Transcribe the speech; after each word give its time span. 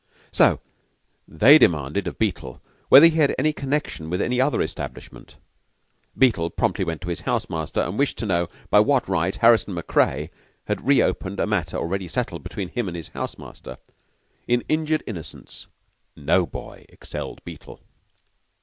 So 0.31 0.59
they 1.27 1.59
demanded 1.59 2.07
of 2.07 2.17
Beetle 2.17 2.59
whether 2.89 3.05
he 3.05 3.17
had 3.17 3.35
any 3.37 3.53
connection 3.53 4.09
with 4.09 4.19
any 4.19 4.41
other 4.41 4.59
establishment. 4.63 5.35
Beetle 6.17 6.49
promptly 6.49 6.83
went 6.83 7.01
to 7.01 7.09
his 7.09 7.21
house 7.21 7.51
master, 7.51 7.81
and 7.81 7.99
wished 7.99 8.17
to 8.17 8.25
know 8.25 8.47
by 8.71 8.79
what 8.79 9.07
right 9.07 9.35
Harrison 9.35 9.77
and 9.77 9.85
Craye 9.85 10.31
had 10.65 10.87
reopened 10.87 11.39
a 11.39 11.45
matter 11.45 11.77
already 11.77 12.07
settled 12.07 12.41
between 12.41 12.69
him 12.69 12.87
and 12.87 12.97
his 12.97 13.09
house 13.09 13.37
master. 13.37 13.77
In 14.47 14.61
injured 14.67 15.03
innocence 15.05 15.67
no 16.15 16.47
boy 16.47 16.87
excelled 16.89 17.43
Beetle. 17.45 17.79